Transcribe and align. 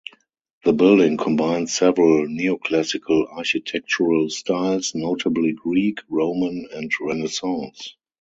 The 0.63 0.73
building 0.73 1.15
combines 1.17 1.75
several 1.75 2.25
neoclassical 2.25 3.37
architectural 3.37 4.31
styles, 4.31 4.95
notably 4.95 5.51
Greek, 5.51 5.99
Roman 6.09 6.67
and 6.73 6.91
Renaissance. 6.99 7.95